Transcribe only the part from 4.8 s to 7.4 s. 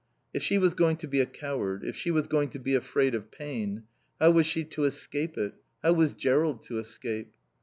escape it, how was Jerrold to escape?